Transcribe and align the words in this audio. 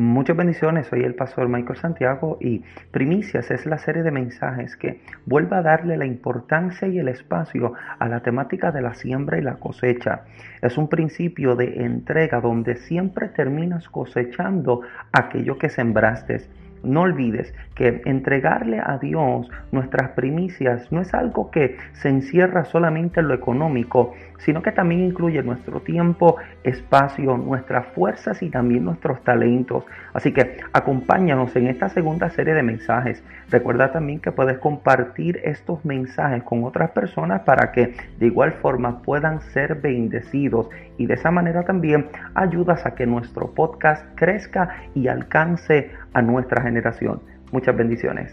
Muchas 0.00 0.36
bendiciones, 0.36 0.86
soy 0.86 1.02
el 1.02 1.16
pastor 1.16 1.48
Michael 1.48 1.76
Santiago 1.76 2.38
y 2.40 2.62
Primicias 2.92 3.50
es 3.50 3.66
la 3.66 3.78
serie 3.78 4.04
de 4.04 4.12
mensajes 4.12 4.76
que 4.76 5.00
vuelve 5.26 5.56
a 5.56 5.62
darle 5.62 5.96
la 5.96 6.06
importancia 6.06 6.86
y 6.86 7.00
el 7.00 7.08
espacio 7.08 7.72
a 7.98 8.06
la 8.06 8.20
temática 8.20 8.70
de 8.70 8.80
la 8.80 8.94
siembra 8.94 9.38
y 9.38 9.42
la 9.42 9.56
cosecha. 9.56 10.22
Es 10.62 10.78
un 10.78 10.86
principio 10.86 11.56
de 11.56 11.84
entrega 11.84 12.40
donde 12.40 12.76
siempre 12.76 13.26
terminas 13.26 13.88
cosechando 13.88 14.82
aquello 15.10 15.58
que 15.58 15.68
sembraste. 15.68 16.42
No 16.82 17.02
olvides 17.02 17.54
que 17.74 18.02
entregarle 18.04 18.80
a 18.80 18.98
Dios 18.98 19.48
nuestras 19.72 20.10
primicias 20.10 20.90
no 20.90 21.00
es 21.00 21.14
algo 21.14 21.50
que 21.50 21.76
se 21.92 22.08
encierra 22.08 22.64
solamente 22.64 23.20
en 23.20 23.28
lo 23.28 23.34
económico, 23.34 24.14
sino 24.38 24.62
que 24.62 24.72
también 24.72 25.02
incluye 25.04 25.42
nuestro 25.42 25.80
tiempo, 25.80 26.36
espacio, 26.64 27.36
nuestras 27.36 27.86
fuerzas 27.88 28.42
y 28.42 28.50
también 28.50 28.84
nuestros 28.84 29.22
talentos. 29.24 29.84
Así 30.12 30.32
que 30.32 30.58
acompáñanos 30.72 31.54
en 31.56 31.68
esta 31.68 31.88
segunda 31.88 32.30
serie 32.30 32.54
de 32.54 32.62
mensajes. 32.62 33.22
Recuerda 33.50 33.92
también 33.92 34.20
que 34.20 34.32
puedes 34.32 34.58
compartir 34.58 35.40
estos 35.44 35.84
mensajes 35.84 36.42
con 36.42 36.64
otras 36.64 36.90
personas 36.90 37.42
para 37.42 37.72
que 37.72 37.94
de 38.18 38.26
igual 38.26 38.52
forma 38.52 39.02
puedan 39.02 39.40
ser 39.40 39.76
bendecidos 39.76 40.68
y 40.96 41.06
de 41.06 41.14
esa 41.14 41.30
manera 41.30 41.62
también 41.62 42.08
ayudas 42.34 42.84
a 42.84 42.94
que 42.94 43.06
nuestro 43.06 43.52
podcast 43.52 44.04
crezca 44.16 44.76
y 44.94 45.08
alcance 45.08 45.90
a 46.12 46.22
nuestra 46.22 46.62
generación. 46.68 47.20
Muchas 47.50 47.76
bendiciones. 47.76 48.30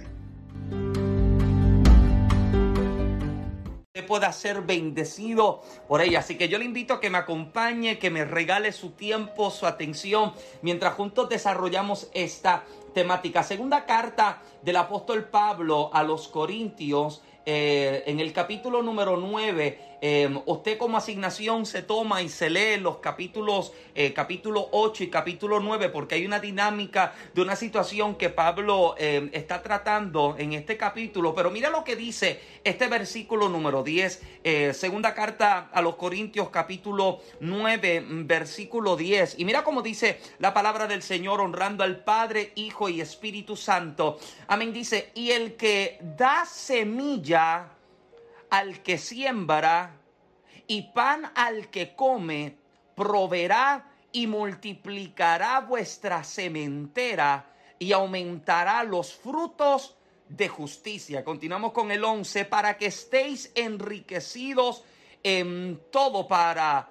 pueda 4.05 4.31
ser 4.31 4.61
bendecido 4.61 5.61
por 5.87 5.99
ella. 5.99 6.19
Así 6.19 6.37
que 6.37 6.47
yo 6.47 6.57
le 6.57 6.65
invito 6.65 6.93
a 6.93 6.99
que 6.99 7.09
me 7.09 7.17
acompañe, 7.17 7.97
que 7.97 8.11
me 8.11 8.23
regale 8.23 8.71
su 8.71 8.91
tiempo, 8.91 9.49
su 9.49 9.65
atención, 9.65 10.33
mientras 10.61 10.93
juntos 10.93 11.27
desarrollamos 11.27 12.09
esta 12.13 12.63
temática. 12.93 13.41
Segunda 13.41 13.85
carta 13.85 14.41
del 14.61 14.77
apóstol 14.77 15.25
Pablo 15.25 15.89
a 15.91 16.03
los 16.03 16.27
Corintios, 16.27 17.23
eh, 17.47 18.03
en 18.07 18.19
el 18.19 18.31
capítulo 18.33 18.81
número 18.81 19.17
9 19.17 19.94
Em, 20.01 20.39
usted 20.45 20.77
como 20.77 20.97
asignación 20.97 21.65
se 21.65 21.81
toma 21.81 22.21
y 22.21 22.29
se 22.29 22.49
lee 22.49 22.77
los 22.77 22.97
capítulos, 22.97 23.73
eh, 23.93 24.13
capítulo 24.13 24.67
8 24.71 25.03
y 25.03 25.09
capítulo 25.09 25.59
9, 25.59 25.89
porque 25.89 26.15
hay 26.15 26.25
una 26.25 26.39
dinámica 26.39 27.13
de 27.33 27.41
una 27.41 27.55
situación 27.55 28.15
que 28.15 28.29
Pablo 28.29 28.95
em, 28.97 29.29
está 29.33 29.61
tratando 29.61 30.35
en 30.37 30.53
este 30.53 30.77
capítulo. 30.77 31.33
Pero 31.33 31.51
mira 31.51 31.69
lo 31.69 31.83
que 31.83 31.95
dice 31.95 32.39
este 32.63 32.87
versículo 32.87 33.49
número 33.49 33.83
10, 33.83 34.21
eh, 34.43 34.73
segunda 34.73 35.13
carta 35.13 35.69
a 35.71 35.81
los 35.81 35.95
Corintios, 35.95 36.49
capítulo 36.49 37.21
9, 37.39 38.03
versículo 38.25 38.95
10. 38.95 39.39
Y 39.39 39.45
mira 39.45 39.63
cómo 39.63 39.81
dice 39.81 40.19
la 40.39 40.53
palabra 40.53 40.87
del 40.87 41.01
Señor, 41.01 41.41
honrando 41.41 41.83
al 41.83 42.03
Padre, 42.03 42.51
Hijo 42.55 42.89
y 42.89 43.01
Espíritu 43.01 43.55
Santo. 43.55 44.19
Amén. 44.47 44.73
Dice, 44.73 45.11
y 45.15 45.31
el 45.31 45.55
que 45.55 45.99
da 46.01 46.45
semilla 46.45 47.74
al 48.55 48.81
que 48.83 48.97
siembra 48.97 49.99
y 50.65 50.83
pan 50.93 51.29
al 51.35 51.69
que 51.69 51.93
come, 51.93 52.55
proveerá 52.95 53.91
y 54.13 54.27
multiplicará 54.27 55.59
vuestra 55.59 56.23
sementera 56.23 57.51
y 57.77 57.91
aumentará 57.91 58.81
los 58.85 59.13
frutos 59.13 59.97
de 60.29 60.47
justicia. 60.47 61.25
Continuamos 61.25 61.73
con 61.73 61.91
el 61.91 62.01
11, 62.01 62.45
para 62.45 62.77
que 62.77 62.85
estéis 62.85 63.51
enriquecidos 63.55 64.85
en 65.21 65.81
todo 65.91 66.25
para 66.25 66.89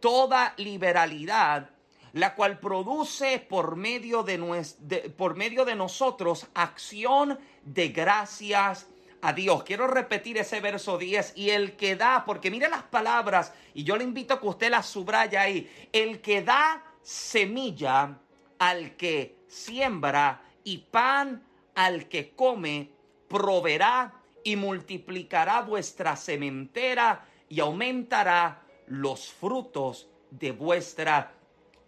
toda 0.00 0.52
liberalidad, 0.58 1.70
la 2.12 2.34
cual 2.34 2.60
produce 2.60 3.38
por 3.38 3.76
medio 3.76 4.24
de, 4.24 5.14
por 5.16 5.36
medio 5.36 5.64
de 5.64 5.74
nosotros 5.74 6.46
acción 6.52 7.38
de 7.64 7.88
gracias 7.88 8.86
a 9.20 9.32
Dios. 9.32 9.64
Quiero 9.64 9.86
repetir 9.86 10.38
ese 10.38 10.60
verso 10.60 10.98
10 10.98 11.32
y 11.36 11.50
el 11.50 11.76
que 11.76 11.96
da, 11.96 12.24
porque 12.24 12.50
mire 12.50 12.68
las 12.68 12.84
palabras 12.84 13.52
y 13.74 13.84
yo 13.84 13.96
le 13.96 14.04
invito 14.04 14.34
a 14.34 14.40
que 14.40 14.46
usted 14.46 14.70
las 14.70 14.86
subraya 14.86 15.42
ahí. 15.42 15.70
El 15.92 16.20
que 16.20 16.42
da 16.42 16.84
semilla 17.02 18.18
al 18.58 18.96
que 18.96 19.36
siembra 19.48 20.42
y 20.64 20.78
pan 20.78 21.42
al 21.74 22.08
que 22.08 22.34
come, 22.34 22.90
proveerá 23.28 24.14
y 24.42 24.56
multiplicará 24.56 25.62
vuestra 25.62 26.16
sementera 26.16 27.26
y 27.48 27.60
aumentará 27.60 28.62
los 28.86 29.28
frutos 29.28 30.08
de 30.30 30.52
vuestra 30.52 31.32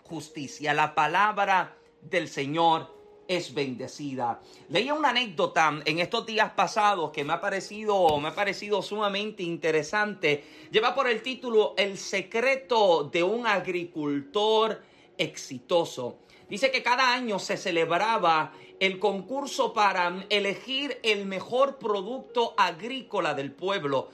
justicia. 0.05 0.75
La 0.75 0.95
palabra 0.95 1.77
del 2.03 2.29
Señor 2.29 3.00
es 3.31 3.55
bendecida. 3.55 4.41
Leía 4.71 4.93
una 4.93 5.11
anécdota 5.11 5.81
en 5.85 6.01
estos 6.01 6.27
días 6.27 6.51
pasados 6.51 7.13
que 7.13 7.23
me 7.23 7.33
ha 7.33 7.41
parecido, 7.41 8.19
me 8.19 8.27
ha 8.27 8.35
parecido 8.35 8.83
sumamente 8.83 9.45
interesante. 9.45 10.43
Lleva 10.73 10.97
por 10.97 11.09
el 11.09 11.23
título 11.23 11.75
El 11.77 11.97
secreto 11.97 13.05
de 13.05 13.23
un 13.23 13.47
agricultor 13.47 14.83
exitoso. 15.17 16.19
Dice 16.49 16.73
que 16.73 16.83
cada 16.83 17.15
año 17.15 17.39
se 17.39 17.57
celebraba 17.57 18.53
el 18.81 18.99
concurso 18.99 19.73
para 19.73 20.27
elegir 20.29 20.99
el 21.05 21.25
mejor 21.25 21.79
producto 21.79 22.55
agrícola 22.57 23.35
del 23.35 23.53
pueblo. 23.53 24.09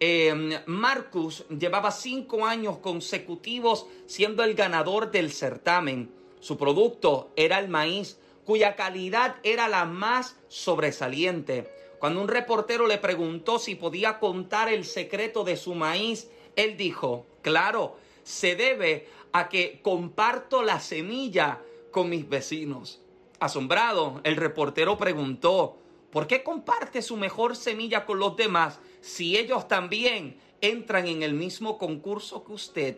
Eh, 0.00 0.62
Marcus 0.64 1.44
llevaba 1.50 1.90
cinco 1.90 2.46
años 2.46 2.78
consecutivos 2.78 3.84
siendo 4.06 4.42
el 4.42 4.54
ganador 4.54 5.10
del 5.10 5.30
certamen. 5.30 6.10
Su 6.40 6.56
producto 6.56 7.32
era 7.36 7.58
el 7.58 7.68
maíz 7.68 8.18
cuya 8.44 8.76
calidad 8.76 9.36
era 9.42 9.68
la 9.68 9.84
más 9.84 10.36
sobresaliente. 10.48 11.70
Cuando 11.98 12.20
un 12.20 12.28
reportero 12.28 12.86
le 12.86 12.98
preguntó 12.98 13.58
si 13.58 13.74
podía 13.74 14.18
contar 14.18 14.68
el 14.68 14.84
secreto 14.84 15.44
de 15.44 15.56
su 15.56 15.74
maíz, 15.74 16.28
él 16.56 16.76
dijo, 16.76 17.26
claro, 17.42 17.96
se 18.24 18.56
debe 18.56 19.08
a 19.32 19.48
que 19.48 19.80
comparto 19.82 20.62
la 20.62 20.80
semilla 20.80 21.60
con 21.90 22.08
mis 22.08 22.28
vecinos. 22.28 23.00
Asombrado, 23.38 24.20
el 24.24 24.36
reportero 24.36 24.98
preguntó, 24.98 25.78
¿por 26.10 26.26
qué 26.26 26.42
comparte 26.42 27.02
su 27.02 27.16
mejor 27.16 27.56
semilla 27.56 28.04
con 28.04 28.18
los 28.18 28.36
demás 28.36 28.80
si 29.00 29.36
ellos 29.36 29.68
también 29.68 30.36
entran 30.60 31.06
en 31.06 31.22
el 31.22 31.34
mismo 31.34 31.78
concurso 31.78 32.44
que 32.44 32.52
usted? 32.52 32.96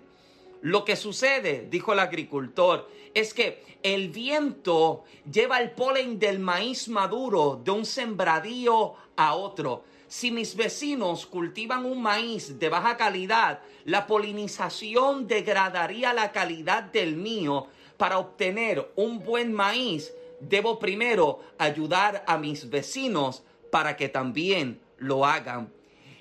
Lo 0.64 0.82
que 0.82 0.97
sucede, 0.97 1.69
dijo 1.70 1.92
el 1.92 1.98
agricultor, 1.98 2.88
es 3.12 3.34
que 3.34 3.62
el 3.82 4.08
viento 4.08 5.04
lleva 5.30 5.60
el 5.60 5.72
polen 5.72 6.19
del 6.19 6.38
maíz 6.38 6.88
maduro 6.88 7.60
de 7.62 7.70
un 7.70 7.84
sembradío 7.84 8.94
a 9.14 9.34
otro. 9.34 9.84
Si 10.08 10.30
mis 10.30 10.56
vecinos 10.56 11.26
cultivan 11.26 11.84
un 11.84 12.00
maíz 12.00 12.58
de 12.58 12.70
baja 12.70 12.97
calidad, 12.97 13.60
la 13.84 14.06
polinización 14.06 15.26
degradaría 15.26 16.14
la 16.14 16.32
calidad 16.32 16.84
del 16.84 17.14
mío. 17.14 17.66
Para 17.98 18.19
obtener 18.19 18.91
un 18.96 19.22
buen 19.22 19.52
maíz, 19.52 20.14
debo 20.41 20.78
primero 20.78 21.41
ayudar 21.58 22.25
a 22.26 22.38
mis 22.38 22.70
vecinos 22.70 23.42
para 23.70 23.98
que 23.98 24.08
también 24.08 24.81
lo 24.96 25.26
hagan. 25.26 25.70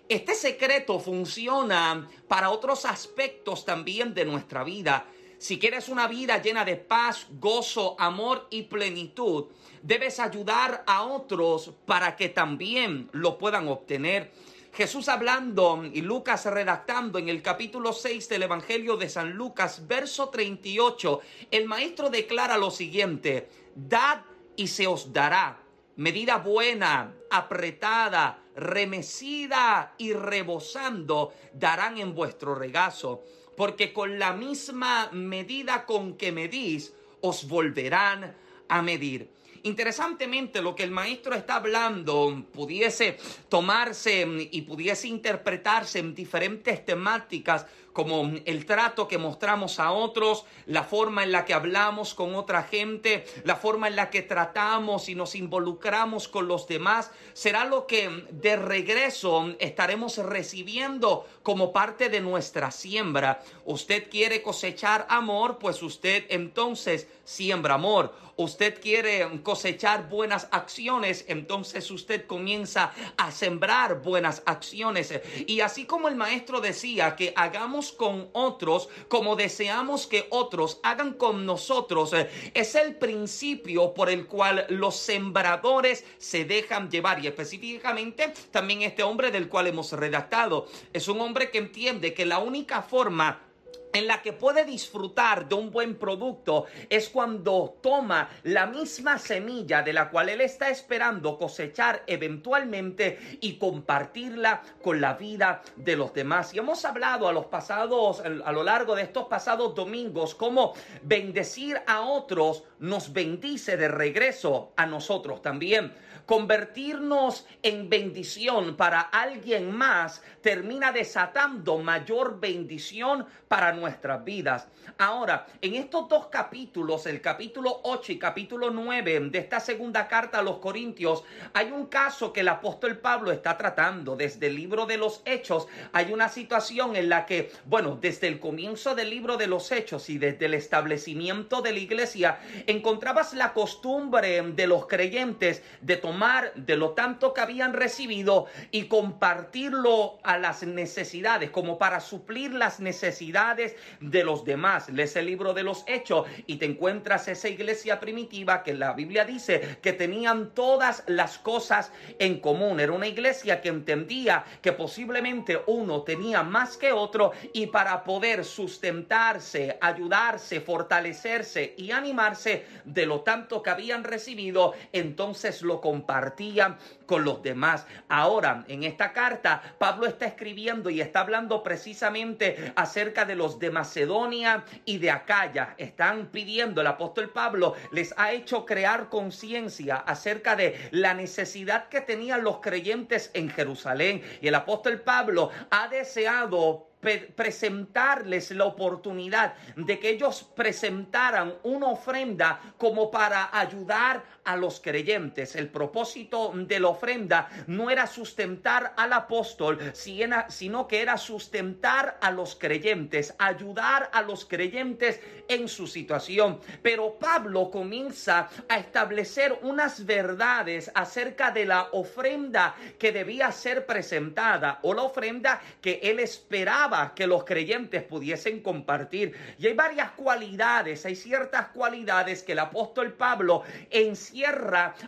Este 0.09 0.35
secreto 0.35 0.99
funciona 0.99 2.09
para 2.27 2.49
otros 2.49 2.85
aspectos 2.85 3.63
también 3.63 4.13
de 4.13 4.25
nuestra 4.25 4.63
vida. 4.63 5.05
Si 5.37 5.57
quieres 5.57 5.89
una 5.89 6.07
vida 6.07 6.41
llena 6.41 6.65
de 6.65 6.75
paz, 6.75 7.27
gozo, 7.39 7.95
amor 7.97 8.47
y 8.49 8.63
plenitud, 8.63 9.45
debes 9.81 10.19
ayudar 10.19 10.83
a 10.87 11.03
otros 11.03 11.71
para 11.85 12.15
que 12.15 12.29
también 12.29 13.09
lo 13.13 13.37
puedan 13.37 13.67
obtener. 13.67 14.31
Jesús 14.73 15.07
hablando 15.07 15.83
y 15.85 16.01
Lucas 16.01 16.45
redactando 16.45 17.19
en 17.19 17.29
el 17.29 17.41
capítulo 17.41 17.93
6 17.93 18.27
del 18.27 18.43
Evangelio 18.43 18.97
de 18.97 19.07
San 19.07 19.31
Lucas, 19.31 19.87
verso 19.87 20.29
38, 20.29 21.21
el 21.51 21.65
maestro 21.65 22.09
declara 22.09 22.57
lo 22.57 22.71
siguiente, 22.71 23.49
dad 23.75 24.21
y 24.55 24.67
se 24.67 24.87
os 24.87 25.13
dará 25.13 25.63
medida 25.95 26.37
buena, 26.37 27.13
apretada, 27.29 28.42
remecida 28.55 29.95
y 29.97 30.13
rebosando, 30.13 31.33
darán 31.53 31.97
en 31.97 32.13
vuestro 32.13 32.55
regazo, 32.55 33.23
porque 33.55 33.93
con 33.93 34.19
la 34.19 34.33
misma 34.33 35.09
medida 35.11 35.85
con 35.85 36.17
que 36.17 36.31
medís, 36.31 36.93
os 37.21 37.47
volverán 37.47 38.35
a 38.67 38.81
medir. 38.81 39.29
Interesantemente, 39.63 40.61
lo 40.61 40.75
que 40.75 40.83
el 40.83 40.91
maestro 40.91 41.35
está 41.35 41.55
hablando 41.55 42.43
pudiese 42.51 43.17
tomarse 43.47 44.27
y 44.51 44.61
pudiese 44.63 45.07
interpretarse 45.07 45.99
en 45.99 46.13
diferentes 46.13 46.83
temáticas 46.83 47.65
como 47.93 48.31
el 48.45 48.65
trato 48.65 49.07
que 49.07 49.17
mostramos 49.17 49.79
a 49.79 49.91
otros, 49.91 50.45
la 50.65 50.83
forma 50.83 51.23
en 51.23 51.31
la 51.31 51.45
que 51.45 51.53
hablamos 51.53 52.13
con 52.13 52.35
otra 52.35 52.63
gente, 52.63 53.25
la 53.45 53.55
forma 53.55 53.87
en 53.87 53.95
la 53.95 54.09
que 54.09 54.21
tratamos 54.21 55.09
y 55.09 55.15
nos 55.15 55.35
involucramos 55.35 56.27
con 56.27 56.47
los 56.47 56.67
demás, 56.67 57.11
será 57.33 57.65
lo 57.65 57.87
que 57.87 58.25
de 58.31 58.55
regreso 58.55 59.55
estaremos 59.59 60.17
recibiendo 60.17 61.25
como 61.43 61.71
parte 61.71 62.09
de 62.09 62.19
nuestra 62.19 62.71
siembra. 62.71 63.41
Usted 63.65 64.09
quiere 64.09 64.41
cosechar 64.41 65.05
amor, 65.09 65.59
pues 65.59 65.81
usted 65.83 66.25
entonces 66.29 67.07
siembra 67.23 67.75
amor. 67.75 68.13
Usted 68.35 68.81
quiere 68.81 69.41
cosechar 69.43 70.09
buenas 70.09 70.47
acciones, 70.51 71.25
entonces 71.27 71.89
usted 71.91 72.25
comienza 72.25 72.91
a 73.15 73.31
sembrar 73.31 74.01
buenas 74.01 74.41
acciones. 74.45 75.13
Y 75.45 75.61
así 75.61 75.85
como 75.85 76.07
el 76.07 76.15
maestro 76.15 76.59
decía 76.59 77.15
que 77.15 77.33
hagamos 77.35 77.91
con 77.91 78.29
otros 78.33 78.89
como 79.07 79.35
deseamos 79.35 80.07
que 80.07 80.25
otros 80.31 80.79
hagan 80.83 81.13
con 81.13 81.45
nosotros. 81.45 82.11
Es 82.53 82.75
el 82.75 82.95
principio 82.95 83.93
por 83.93 84.09
el 84.09 84.25
cual 84.25 84.65
los 84.69 84.95
sembradores 84.95 86.03
se 86.17 86.45
dejan 86.45 86.89
llevar. 86.89 87.23
Y 87.23 87.27
específicamente 87.27 88.33
también 88.51 88.81
este 88.81 89.03
hombre 89.03 89.29
del 89.31 89.47
cual 89.47 89.67
hemos 89.67 89.91
redactado. 89.91 90.67
Es 90.91 91.07
un 91.07 91.21
hombre 91.21 91.51
que 91.51 91.59
entiende 91.59 92.13
que 92.13 92.25
la 92.25 92.39
única 92.39 92.81
forma 92.81 93.52
en 93.93 94.07
la 94.07 94.21
que 94.21 94.33
puede 94.33 94.65
disfrutar 94.65 95.47
de 95.47 95.55
un 95.55 95.71
buen 95.71 95.95
producto 95.95 96.65
es 96.89 97.09
cuando 97.09 97.77
toma 97.81 98.29
la 98.43 98.65
misma 98.65 99.19
semilla 99.19 99.83
de 99.83 99.93
la 99.93 100.09
cual 100.09 100.29
él 100.29 100.41
está 100.41 100.69
esperando 100.69 101.37
cosechar 101.37 102.03
eventualmente 102.07 103.37
y 103.39 103.57
compartirla 103.57 104.63
con 104.81 104.99
la 104.99 105.13
vida 105.13 105.61
de 105.75 105.95
los 105.95 106.13
demás. 106.13 106.53
Y 106.53 106.59
hemos 106.59 106.83
hablado 106.85 107.27
a 107.27 107.33
los 107.33 107.45
pasados, 107.45 108.21
a 108.21 108.51
lo 108.51 108.63
largo 108.63 108.95
de 108.95 109.03
estos 109.03 109.27
pasados 109.27 109.75
domingos, 109.75 110.33
cómo 110.33 110.73
bendecir 111.03 111.79
a 111.85 112.01
otros 112.01 112.63
nos 112.79 113.13
bendice 113.13 113.77
de 113.77 113.87
regreso 113.87 114.73
a 114.75 114.87
nosotros 114.87 115.41
también. 115.41 115.93
Convertirnos 116.25 117.45
en 117.61 117.89
bendición 117.89 118.77
para 118.77 119.01
alguien 119.01 119.71
más 119.71 120.23
termina 120.41 120.93
desatando 120.93 121.77
mayor 121.79 122.39
bendición 122.39 123.25
para 123.49 123.73
nosotros 123.73 123.82
nuestras 123.83 124.23
vidas. 124.23 124.67
Ahora, 124.97 125.45
en 125.61 125.75
estos 125.75 126.07
dos 126.07 126.27
capítulos, 126.27 127.05
el 127.05 127.19
capítulo 127.19 127.81
8 127.83 128.13
y 128.13 128.17
capítulo 128.17 128.71
9 128.71 129.19
de 129.29 129.39
esta 129.39 129.59
segunda 129.59 130.07
carta 130.07 130.39
a 130.39 130.41
los 130.41 130.59
Corintios, 130.59 131.23
hay 131.53 131.71
un 131.71 131.87
caso 131.87 132.31
que 132.31 132.39
el 132.39 132.47
apóstol 132.47 132.99
Pablo 132.99 133.31
está 133.31 133.57
tratando. 133.57 134.15
Desde 134.15 134.47
el 134.47 134.55
libro 134.55 134.85
de 134.85 134.97
los 134.97 135.21
Hechos 135.25 135.67
hay 135.91 136.13
una 136.13 136.29
situación 136.29 136.95
en 136.95 137.09
la 137.09 137.25
que, 137.25 137.51
bueno, 137.65 137.97
desde 137.99 138.27
el 138.29 138.39
comienzo 138.39 138.95
del 138.95 139.09
libro 139.09 139.35
de 139.35 139.47
los 139.47 139.69
Hechos 139.71 140.09
y 140.09 140.17
desde 140.17 140.45
el 140.45 140.53
establecimiento 140.53 141.61
de 141.61 141.73
la 141.73 141.79
iglesia, 141.79 142.39
encontrabas 142.65 143.33
la 143.33 143.51
costumbre 143.51 144.41
de 144.41 144.67
los 144.67 144.87
creyentes 144.87 145.61
de 145.81 145.97
tomar 145.97 146.53
de 146.55 146.77
lo 146.77 146.91
tanto 146.91 147.33
que 147.33 147.41
habían 147.41 147.73
recibido 147.73 148.45
y 148.71 148.85
compartirlo 148.85 150.19
a 150.23 150.37
las 150.37 150.63
necesidades, 150.63 151.49
como 151.49 151.77
para 151.77 151.99
suplir 151.99 152.53
las 152.53 152.79
necesidades 152.79 153.72
de 153.99 154.23
los 154.23 154.45
demás. 154.45 154.89
Lees 154.89 155.15
el 155.15 155.25
libro 155.25 155.53
de 155.53 155.63
los 155.63 155.83
Hechos 155.87 156.27
y 156.47 156.57
te 156.57 156.65
encuentras 156.65 157.27
esa 157.27 157.49
iglesia 157.49 157.99
primitiva 157.99 158.63
que 158.63 158.73
la 158.73 158.93
Biblia 158.93 159.25
dice 159.25 159.77
que 159.81 159.93
tenían 159.93 160.51
todas 160.53 161.03
las 161.07 161.37
cosas 161.37 161.91
en 162.19 162.39
común. 162.39 162.79
Era 162.79 162.91
una 162.91 163.07
iglesia 163.07 163.61
que 163.61 163.69
entendía 163.69 164.43
que 164.61 164.71
posiblemente 164.71 165.61
uno 165.67 166.03
tenía 166.03 166.43
más 166.43 166.77
que 166.77 166.91
otro 166.91 167.31
y 167.53 167.67
para 167.67 168.03
poder 168.03 168.43
sustentarse, 168.43 169.77
ayudarse, 169.81 170.61
fortalecerse 170.61 171.73
y 171.77 171.91
animarse 171.91 172.65
de 172.85 173.05
lo 173.05 173.21
tanto 173.21 173.61
que 173.61 173.69
habían 173.69 174.03
recibido, 174.03 174.73
entonces 174.91 175.61
lo 175.61 175.81
compartían 175.81 176.77
con 177.05 177.23
los 177.23 177.41
demás. 177.43 177.85
Ahora, 178.09 178.63
en 178.67 178.83
esta 178.83 179.13
carta, 179.13 179.61
Pablo 179.77 180.05
está 180.05 180.25
escribiendo 180.25 180.89
y 180.89 181.01
está 181.01 181.21
hablando 181.21 181.63
precisamente 181.63 182.73
acerca 182.75 183.25
de 183.25 183.35
los 183.35 183.59
de 183.59 183.71
Macedonia 183.71 184.63
y 184.85 184.97
de 184.97 185.11
Acaya. 185.11 185.75
Están 185.77 186.27
pidiendo, 186.27 186.81
el 186.81 186.87
apóstol 186.87 187.29
Pablo 187.29 187.75
les 187.91 188.13
ha 188.17 188.31
hecho 188.31 188.65
crear 188.65 189.09
conciencia 189.09 189.97
acerca 189.97 190.55
de 190.55 190.89
la 190.91 191.13
necesidad 191.13 191.89
que 191.89 192.01
tenían 192.01 192.43
los 192.43 192.57
creyentes 192.57 193.31
en 193.33 193.49
Jerusalén. 193.49 194.21
Y 194.41 194.47
el 194.47 194.55
apóstol 194.55 195.01
Pablo 195.01 195.49
ha 195.69 195.87
deseado 195.87 196.87
presentarles 197.35 198.51
la 198.51 198.65
oportunidad 198.65 199.55
de 199.75 199.99
que 199.99 200.09
ellos 200.09 200.49
presentaran 200.55 201.53
una 201.63 201.87
ofrenda 201.87 202.59
como 202.77 203.11
para 203.11 203.49
ayudar 203.57 204.23
a 204.45 204.55
los 204.55 204.79
creyentes. 204.79 205.55
El 205.55 205.69
propósito 205.69 206.51
de 206.55 206.79
la 206.79 206.89
ofrenda 206.89 207.49
no 207.67 207.89
era 207.89 208.07
sustentar 208.07 208.93
al 208.97 209.13
apóstol, 209.13 209.79
sino 209.93 210.87
que 210.87 211.01
era 211.01 211.17
sustentar 211.17 212.17
a 212.21 212.31
los 212.31 212.55
creyentes, 212.55 213.33
ayudar 213.37 214.09
a 214.13 214.21
los 214.21 214.45
creyentes 214.45 215.19
en 215.47 215.67
su 215.67 215.87
situación. 215.87 216.59
Pero 216.81 217.17
Pablo 217.19 217.69
comienza 217.69 218.49
a 218.69 218.77
establecer 218.77 219.59
unas 219.61 220.05
verdades 220.05 220.91
acerca 220.93 221.51
de 221.51 221.65
la 221.65 221.89
ofrenda 221.91 222.75
que 222.99 223.11
debía 223.11 223.51
ser 223.51 223.85
presentada 223.85 224.79
o 224.83 224.93
la 224.93 225.03
ofrenda 225.03 225.61
que 225.81 225.99
él 226.03 226.19
esperaba 226.19 227.13
que 227.15 227.27
los 227.27 227.43
creyentes 227.43 228.03
pudiesen 228.03 228.61
compartir. 228.61 229.35
Y 229.57 229.67
hay 229.67 229.73
varias 229.73 230.11
cualidades, 230.11 231.05
hay 231.05 231.15
ciertas 231.15 231.67
cualidades 231.69 232.43
que 232.43 232.53
el 232.53 232.59
apóstol 232.59 233.13
Pablo 233.13 233.63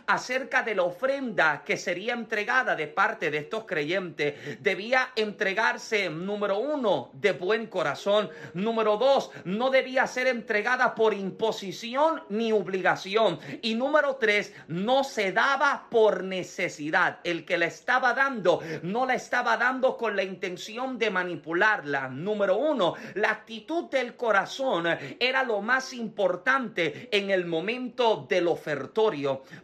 acerca 0.06 0.62
de 0.62 0.74
la 0.74 0.82
ofrenda 0.82 1.62
que 1.64 1.76
sería 1.76 2.14
entregada 2.14 2.76
de 2.76 2.86
parte 2.86 3.30
de 3.30 3.38
estos 3.38 3.64
creyentes. 3.64 4.34
Debía 4.60 5.10
entregarse, 5.16 6.08
número 6.10 6.58
uno, 6.58 7.10
de 7.14 7.32
buen 7.32 7.66
corazón. 7.66 8.30
Número 8.54 8.96
dos, 8.96 9.30
no 9.44 9.70
debía 9.70 10.06
ser 10.06 10.26
entregada 10.26 10.94
por 10.94 11.14
imposición 11.14 12.22
ni 12.28 12.52
obligación. 12.52 13.38
Y 13.62 13.74
número 13.74 14.16
tres, 14.16 14.52
no 14.68 15.04
se 15.04 15.32
daba 15.32 15.88
por 15.90 16.24
necesidad. 16.24 17.20
El 17.24 17.44
que 17.44 17.58
la 17.58 17.66
estaba 17.66 18.14
dando, 18.14 18.60
no 18.82 19.06
la 19.06 19.14
estaba 19.14 19.56
dando 19.56 19.96
con 19.96 20.16
la 20.16 20.22
intención 20.22 20.98
de 20.98 21.10
manipular 21.10 21.86
la 21.86 22.06
Número 22.08 22.56
uno, 22.56 22.94
la 23.14 23.30
actitud 23.30 23.84
del 23.84 24.16
corazón 24.16 24.86
era 25.18 25.42
lo 25.42 25.62
más 25.62 25.92
importante 25.92 27.08
en 27.10 27.30
el 27.30 27.46
momento 27.46 28.26
del 28.28 28.48
ofertorio, 28.48 29.15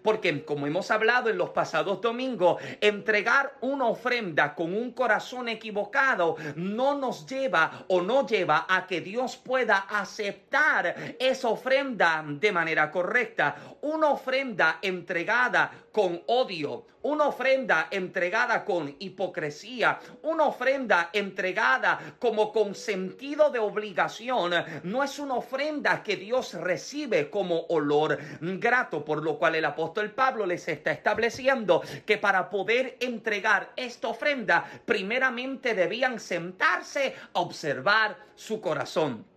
porque 0.02 0.44
como 0.44 0.66
hemos 0.66 0.90
hablado 0.90 1.28
en 1.28 1.38
los 1.38 1.50
pasados 1.50 2.00
domingos, 2.00 2.60
entregar 2.80 3.54
una 3.60 3.86
ofrenda 3.86 4.54
con 4.54 4.74
un 4.74 4.92
corazón 4.92 5.48
equivocado 5.48 6.36
no 6.56 6.96
nos 6.98 7.26
lleva 7.26 7.84
o 7.88 8.00
no 8.00 8.26
lleva 8.26 8.66
a 8.68 8.86
que 8.86 9.00
Dios 9.00 9.36
pueda 9.36 9.78
aceptar 9.88 11.16
esa 11.18 11.48
ofrenda 11.48 12.24
de 12.26 12.52
manera 12.52 12.90
correcta. 12.90 13.56
Una 13.82 14.10
ofrenda 14.10 14.78
entregada 14.82 15.70
con 15.92 16.22
odio, 16.26 16.86
una 17.02 17.26
ofrenda 17.26 17.88
entregada 17.90 18.64
con 18.64 18.96
hipocresía, 18.98 19.98
una 20.22 20.46
ofrenda 20.46 21.10
entregada 21.12 22.16
como 22.18 22.52
con 22.52 22.74
sentido 22.74 23.50
de 23.50 23.58
obligación, 23.58 24.52
no 24.84 25.02
es 25.02 25.18
una 25.18 25.34
ofrenda 25.34 26.02
que 26.02 26.16
Dios 26.16 26.54
recibe 26.54 27.28
como 27.28 27.66
olor 27.68 28.18
grato, 28.40 29.04
por 29.04 29.22
lo 29.22 29.38
cual 29.38 29.56
el 29.56 29.64
apóstol 29.64 30.10
Pablo 30.12 30.46
les 30.46 30.66
está 30.68 30.92
estableciendo 30.92 31.82
que 32.06 32.18
para 32.18 32.48
poder 32.48 32.96
entregar 33.00 33.72
esta 33.76 34.08
ofrenda, 34.08 34.64
primeramente 34.84 35.74
debían 35.74 36.18
sentarse 36.18 37.14
a 37.34 37.40
observar 37.40 38.16
su 38.34 38.60
corazón. 38.60 39.31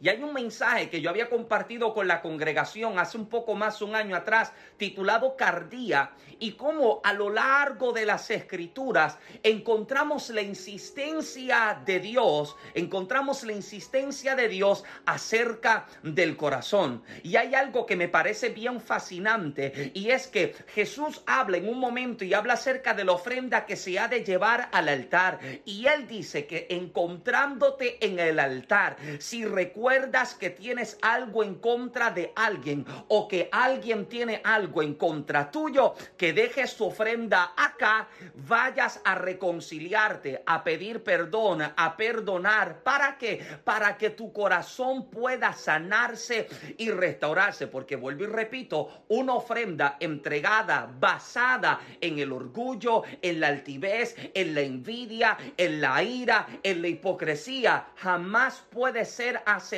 Y 0.00 0.08
hay 0.08 0.22
un 0.22 0.32
mensaje 0.32 0.90
que 0.90 1.00
yo 1.00 1.10
había 1.10 1.30
compartido 1.30 1.94
con 1.94 2.06
la 2.06 2.20
congregación 2.20 2.98
hace 2.98 3.16
un 3.16 3.26
poco 3.26 3.54
más 3.54 3.80
un 3.80 3.94
año 3.94 4.14
atrás, 4.14 4.52
titulado 4.76 5.36
Cardía, 5.36 6.10
y 6.38 6.52
cómo 6.52 7.00
a 7.02 7.14
lo 7.14 7.30
largo 7.30 7.92
de 7.92 8.04
las 8.04 8.30
escrituras 8.30 9.16
encontramos 9.42 10.28
la 10.30 10.42
insistencia 10.42 11.80
de 11.86 11.98
Dios, 11.98 12.56
encontramos 12.74 13.42
la 13.44 13.52
insistencia 13.52 14.36
de 14.36 14.48
Dios 14.48 14.84
acerca 15.06 15.86
del 16.02 16.36
corazón. 16.36 17.02
Y 17.22 17.36
hay 17.36 17.54
algo 17.54 17.86
que 17.86 17.96
me 17.96 18.08
parece 18.08 18.50
bien 18.50 18.80
fascinante, 18.80 19.92
y 19.94 20.10
es 20.10 20.26
que 20.26 20.54
Jesús 20.74 21.22
habla 21.26 21.56
en 21.56 21.68
un 21.68 21.78
momento 21.78 22.24
y 22.24 22.34
habla 22.34 22.54
acerca 22.54 22.92
de 22.92 23.04
la 23.04 23.12
ofrenda 23.12 23.64
que 23.64 23.76
se 23.76 23.98
ha 23.98 24.08
de 24.08 24.22
llevar 24.22 24.68
al 24.72 24.88
altar. 24.88 25.38
Y 25.64 25.86
él 25.86 26.06
dice 26.06 26.46
que 26.46 26.66
encontrándote 26.68 28.04
en 28.04 28.18
el 28.18 28.38
altar, 28.38 28.96
si 29.18 29.44
recuerdas, 29.44 29.85
recuerdas 29.86 30.34
que 30.34 30.50
tienes 30.50 30.98
algo 31.00 31.44
en 31.44 31.54
contra 31.54 32.10
de 32.10 32.32
alguien 32.34 32.84
o 33.06 33.28
que 33.28 33.48
alguien 33.52 34.06
tiene 34.06 34.40
algo 34.42 34.82
en 34.82 34.94
contra 34.94 35.48
tuyo, 35.48 35.94
que 36.16 36.32
dejes 36.32 36.76
tu 36.76 36.86
ofrenda 36.86 37.52
acá, 37.56 38.08
vayas 38.34 39.00
a 39.04 39.14
reconciliarte, 39.14 40.42
a 40.44 40.64
pedir 40.64 41.04
perdón, 41.04 41.62
a 41.62 41.96
perdonar. 41.96 42.82
¿Para 42.82 43.16
qué? 43.16 43.40
Para 43.62 43.96
que 43.96 44.10
tu 44.10 44.32
corazón 44.32 45.08
pueda 45.08 45.52
sanarse 45.52 46.48
y 46.78 46.90
restaurarse. 46.90 47.68
Porque 47.68 47.94
vuelvo 47.94 48.24
y 48.24 48.26
repito, 48.26 49.04
una 49.06 49.34
ofrenda 49.34 49.98
entregada 50.00 50.90
basada 50.98 51.78
en 52.00 52.18
el 52.18 52.32
orgullo, 52.32 53.04
en 53.22 53.38
la 53.38 53.46
altivez, 53.46 54.16
en 54.34 54.52
la 54.52 54.62
envidia, 54.62 55.38
en 55.56 55.80
la 55.80 56.02
ira, 56.02 56.48
en 56.64 56.82
la 56.82 56.88
hipocresía, 56.88 57.86
jamás 57.94 58.64
puede 58.68 59.04
ser 59.04 59.40
aceptada 59.46 59.75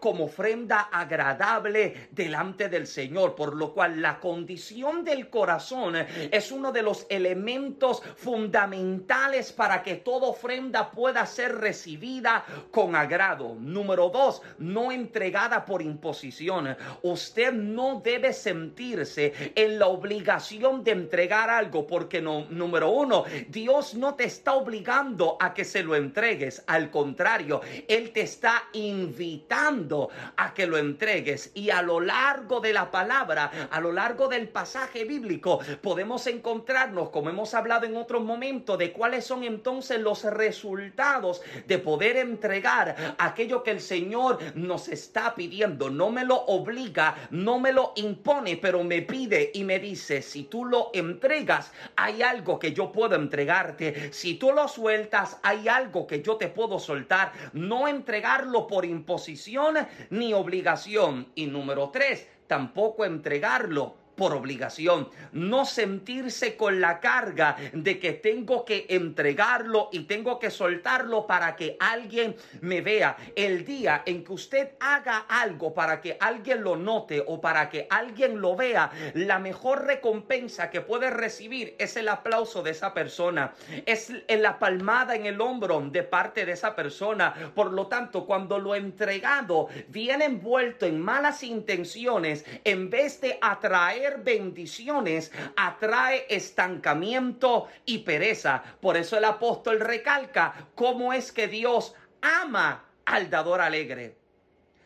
como 0.00 0.24
ofrenda 0.24 0.88
agradable 0.92 2.08
delante 2.10 2.68
del 2.68 2.86
Señor. 2.86 3.34
Por 3.34 3.54
lo 3.54 3.72
cual 3.72 4.00
la 4.00 4.20
condición 4.20 5.04
del 5.04 5.28
corazón 5.28 5.96
es 5.96 6.52
uno 6.52 6.72
de 6.72 6.82
los 6.82 7.06
elementos 7.08 8.02
fundamentales 8.16 9.52
para 9.52 9.82
que 9.82 9.96
toda 9.96 10.28
ofrenda 10.28 10.90
pueda 10.90 11.26
ser 11.26 11.56
recibida 11.56 12.44
con 12.70 12.96
agrado. 12.96 13.54
Número 13.58 14.08
dos, 14.08 14.42
no 14.58 14.92
entregada 14.92 15.64
por 15.64 15.82
imposición. 15.82 16.76
Usted 17.02 17.52
no 17.52 18.00
debe 18.04 18.32
sentirse 18.32 19.52
en 19.54 19.78
la 19.78 19.86
obligación 19.86 20.84
de 20.84 20.92
entregar 20.92 21.50
algo 21.50 21.86
porque 21.86 22.20
no, 22.20 22.46
número 22.50 22.90
uno, 22.90 23.24
Dios 23.48 23.94
no 23.94 24.14
te 24.14 24.24
está 24.24 24.54
obligando 24.54 25.36
a 25.40 25.54
que 25.54 25.64
se 25.64 25.82
lo 25.82 25.96
entregues. 25.96 26.62
Al 26.66 26.90
contrario, 26.90 27.60
Él 27.88 28.12
te 28.12 28.22
está 28.22 28.64
invitando 29.02 30.10
a 30.36 30.54
que 30.54 30.66
lo 30.66 30.78
entregues. 30.78 31.50
Y 31.54 31.70
a 31.70 31.82
lo 31.82 32.00
largo 32.00 32.60
de 32.60 32.72
la 32.72 32.90
palabra, 32.90 33.68
a 33.70 33.80
lo 33.80 33.92
largo 33.92 34.28
del 34.28 34.48
pasaje 34.48 35.04
bíblico, 35.04 35.60
podemos 35.80 36.26
encontrarnos, 36.26 37.10
como 37.10 37.30
hemos 37.30 37.54
hablado 37.54 37.86
en 37.86 37.96
otros 37.96 38.22
momentos, 38.22 38.78
de 38.78 38.92
cuáles 38.92 39.24
son 39.26 39.44
entonces 39.44 40.00
los 40.00 40.24
resultados 40.24 41.42
de 41.66 41.78
poder 41.78 42.16
entregar 42.16 43.16
aquello 43.18 43.62
que 43.62 43.72
el 43.72 43.80
Señor 43.80 44.38
nos 44.54 44.88
está 44.88 45.34
pidiendo. 45.34 45.90
No 45.90 46.10
me 46.10 46.24
lo 46.24 46.36
obliga, 46.36 47.16
no 47.30 47.58
me 47.58 47.72
lo 47.72 47.92
impone, 47.96 48.56
pero 48.56 48.84
me 48.84 49.02
pide 49.02 49.50
y 49.54 49.64
me 49.64 49.78
dice, 49.78 50.22
si 50.22 50.44
tú 50.44 50.64
lo 50.64 50.90
entregas, 50.92 51.72
hay 51.96 52.22
algo 52.22 52.58
que 52.58 52.72
yo 52.72 52.92
puedo 52.92 53.14
entregarte. 53.14 54.12
Si 54.12 54.34
tú 54.34 54.52
lo 54.52 54.68
sueltas, 54.68 55.38
hay 55.42 55.68
algo 55.68 56.06
que 56.06 56.22
yo 56.22 56.36
te 56.36 56.48
puedo 56.48 56.78
soltar. 56.78 57.32
No 57.52 57.88
entregarlo 57.88 58.66
por 58.66 58.84
imposición 58.92 59.74
ni 60.10 60.32
obligación. 60.32 61.32
Y 61.34 61.46
número 61.46 61.90
tres, 61.90 62.28
tampoco 62.46 63.04
entregarlo 63.04 64.01
por 64.22 64.34
obligación, 64.34 65.08
no 65.32 65.66
sentirse 65.66 66.56
con 66.56 66.80
la 66.80 67.00
carga 67.00 67.56
de 67.72 67.98
que 67.98 68.12
tengo 68.12 68.64
que 68.64 68.86
entregarlo 68.88 69.88
y 69.90 70.04
tengo 70.04 70.38
que 70.38 70.52
soltarlo 70.52 71.26
para 71.26 71.56
que 71.56 71.76
alguien 71.80 72.36
me 72.60 72.82
vea. 72.82 73.16
El 73.34 73.64
día 73.64 74.04
en 74.06 74.22
que 74.22 74.32
usted 74.32 74.68
haga 74.78 75.26
algo 75.28 75.74
para 75.74 76.00
que 76.00 76.16
alguien 76.20 76.62
lo 76.62 76.76
note 76.76 77.20
o 77.26 77.40
para 77.40 77.68
que 77.68 77.88
alguien 77.90 78.40
lo 78.40 78.54
vea, 78.54 78.92
la 79.14 79.40
mejor 79.40 79.86
recompensa 79.86 80.70
que 80.70 80.82
puede 80.82 81.10
recibir 81.10 81.74
es 81.80 81.96
el 81.96 82.08
aplauso 82.08 82.62
de 82.62 82.70
esa 82.70 82.94
persona, 82.94 83.54
es 83.86 84.12
la 84.28 84.60
palmada 84.60 85.16
en 85.16 85.26
el 85.26 85.40
hombro 85.40 85.80
de 85.90 86.04
parte 86.04 86.46
de 86.46 86.52
esa 86.52 86.76
persona. 86.76 87.34
Por 87.56 87.72
lo 87.72 87.88
tanto, 87.88 88.24
cuando 88.24 88.60
lo 88.60 88.76
entregado 88.76 89.66
viene 89.88 90.26
envuelto 90.26 90.86
en 90.86 91.00
malas 91.00 91.42
intenciones, 91.42 92.44
en 92.62 92.88
vez 92.88 93.20
de 93.20 93.36
atraer 93.40 94.11
bendiciones 94.18 95.32
atrae 95.56 96.26
estancamiento 96.28 97.68
y 97.84 97.98
pereza. 97.98 98.62
Por 98.80 98.96
eso 98.96 99.16
el 99.16 99.24
apóstol 99.24 99.80
recalca 99.80 100.54
cómo 100.74 101.12
es 101.12 101.32
que 101.32 101.48
Dios 101.48 101.94
ama 102.20 102.84
al 103.04 103.30
dador 103.30 103.60
alegre. 103.60 104.16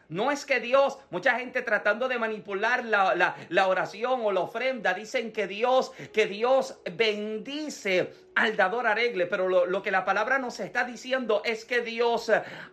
No 0.09 0.31
es 0.31 0.47
que 0.47 0.61
Dios, 0.61 0.99
mucha 1.11 1.37
gente 1.39 1.63
tratando 1.63 2.07
de 2.07 2.19
manipular 2.19 2.85
la, 2.85 3.67
oración 3.67 4.21
o 4.23 4.31
la 4.31 4.41
ofrenda, 4.41 4.95
dicen 4.95 5.33
que 5.33 5.49
Dios, 5.49 5.91
que 6.13 6.27
Dios 6.27 6.79
bendice 6.93 8.13
al 8.37 8.57
dador 8.57 8.87
alegre, 8.87 9.27
pero 9.27 9.49
lo, 9.49 9.67
lo 9.67 9.83
que 9.83 9.91
la 9.91 10.05
palabra 10.05 10.39
nos 10.39 10.61
está 10.61 10.85
diciendo 10.85 11.43
es 11.45 11.65
que 11.65 11.81
Dios 11.81 12.31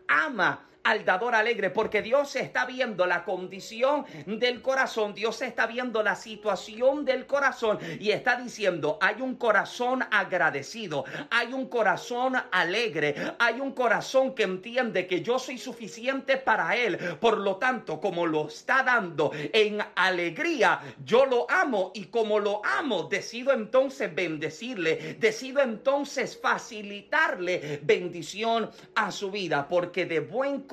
ama 0.07 0.67
al 0.83 1.05
dador 1.05 1.35
alegre, 1.35 1.69
porque 1.69 2.01
Dios 2.01 2.35
está 2.35 2.65
viendo 2.65 3.05
la 3.05 3.23
condición 3.23 4.05
del 4.25 4.61
corazón, 4.61 5.13
Dios 5.13 5.41
está 5.41 5.65
viendo 5.65 6.03
la 6.03 6.15
situación 6.15 7.05
del 7.05 7.25
corazón 7.25 7.79
y 7.99 8.11
está 8.11 8.35
diciendo, 8.35 8.97
hay 9.01 9.21
un 9.21 9.35
corazón 9.35 10.03
agradecido, 10.11 11.05
hay 11.29 11.53
un 11.53 11.67
corazón 11.67 12.35
alegre, 12.51 13.15
hay 13.39 13.59
un 13.61 13.71
corazón 13.71 14.35
que 14.35 14.43
entiende 14.43 15.07
que 15.07 15.21
yo 15.21 15.39
soy 15.39 15.57
suficiente 15.57 16.37
para 16.37 16.75
Él, 16.75 16.97
por 17.19 17.37
lo 17.37 17.55
tanto, 17.57 17.99
como 17.99 18.25
lo 18.25 18.47
está 18.47 18.83
dando 18.83 19.31
en 19.33 19.79
alegría, 19.95 20.81
yo 21.05 21.25
lo 21.25 21.49
amo 21.49 21.91
y 21.93 22.05
como 22.05 22.39
lo 22.39 22.61
amo, 22.65 23.03
decido 23.03 23.53
entonces 23.53 24.13
bendecirle, 24.13 25.15
decido 25.19 25.61
entonces 25.61 26.37
facilitarle 26.41 27.79
bendición 27.83 28.69
a 28.95 29.11
su 29.11 29.31
vida, 29.31 29.67
porque 29.67 30.05
de 30.05 30.19
buen 30.19 30.61
corazón, 30.61 30.72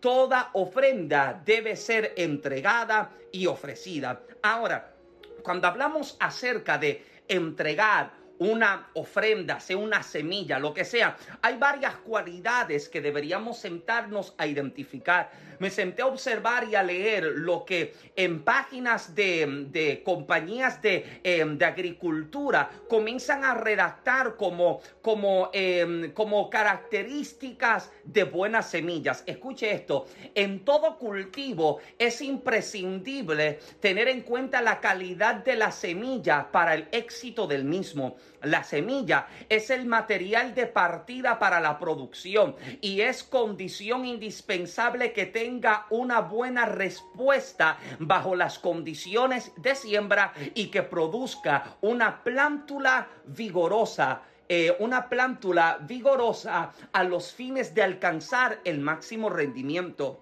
toda 0.00 0.50
ofrenda 0.54 1.40
debe 1.44 1.76
ser 1.76 2.14
entregada 2.16 3.10
y 3.30 3.46
ofrecida. 3.46 4.22
Ahora, 4.42 4.94
cuando 5.42 5.68
hablamos 5.68 6.16
acerca 6.20 6.78
de 6.78 7.04
entregar 7.28 8.23
una 8.44 8.88
ofrenda, 8.94 9.60
sea 9.60 9.76
una 9.76 10.02
semilla, 10.02 10.58
lo 10.58 10.74
que 10.74 10.84
sea. 10.84 11.16
Hay 11.42 11.56
varias 11.56 11.96
cualidades 11.96 12.88
que 12.88 13.00
deberíamos 13.00 13.58
sentarnos 13.58 14.34
a 14.38 14.46
identificar. 14.46 15.30
Me 15.58 15.70
senté 15.70 16.02
a 16.02 16.06
observar 16.06 16.68
y 16.68 16.74
a 16.74 16.82
leer 16.82 17.24
lo 17.24 17.64
que 17.64 17.94
en 18.16 18.42
páginas 18.42 19.14
de, 19.14 20.02
compañías 20.04 20.82
de, 20.82 21.20
em, 21.22 21.56
de, 21.56 21.64
agricultura 21.64 22.70
comienzan 22.88 23.44
a 23.44 23.54
redactar 23.54 24.36
como, 24.36 24.80
como, 25.00 25.50
em, 25.52 26.12
como 26.12 26.50
características 26.50 27.90
de 28.04 28.24
buenas 28.24 28.70
semillas. 28.70 29.22
Escuche 29.26 29.72
esto, 29.72 30.06
en 30.34 30.64
todo 30.64 30.98
cultivo 30.98 31.78
es 31.98 32.20
imprescindible 32.20 33.60
tener 33.80 34.08
en 34.08 34.22
cuenta 34.22 34.60
la 34.60 34.80
calidad 34.80 35.36
de 35.36 35.56
la 35.56 35.70
semilla 35.70 36.50
para 36.50 36.74
el 36.74 36.88
éxito 36.92 37.46
del 37.46 37.64
mismo. 37.64 38.16
La 38.42 38.62
semilla 38.62 39.26
es 39.48 39.70
el 39.70 39.86
material 39.86 40.54
de 40.54 40.66
partida 40.66 41.38
para 41.38 41.60
la 41.60 41.78
producción 41.78 42.56
y 42.80 43.00
es 43.00 43.22
condición 43.22 44.04
indispensable 44.04 45.12
que 45.12 45.26
tenga 45.26 45.86
una 45.90 46.20
buena 46.20 46.66
respuesta 46.66 47.78
bajo 47.98 48.36
las 48.36 48.58
condiciones 48.58 49.52
de 49.56 49.74
siembra 49.74 50.32
y 50.54 50.66
que 50.66 50.82
produzca 50.82 51.76
una 51.80 52.22
plántula 52.22 53.08
vigorosa. 53.26 54.22
Eh, 54.46 54.76
una 54.78 55.08
plántula 55.08 55.78
vigorosa 55.80 56.70
a 56.92 57.04
los 57.04 57.32
fines 57.32 57.74
de 57.74 57.82
alcanzar 57.82 58.60
el 58.64 58.78
máximo 58.78 59.30
rendimiento. 59.30 60.20